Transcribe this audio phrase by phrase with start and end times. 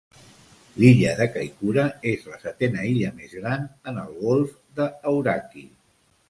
[0.83, 5.65] L'illa de Kaikoura és la setena illa més gran en el golf de Hauraki.